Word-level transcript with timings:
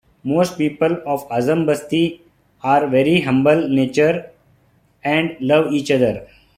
Mostly 0.23 0.67
People 0.71 0.97
of 1.05 1.29
Azam 1.29 1.67
Basti 1.67 2.23
are 2.63 2.87
very 2.87 3.21
humble 3.21 3.69
Nature 3.69 4.31
and 5.03 5.37
love 5.39 5.71
each 5.73 5.91
other. 5.91 6.27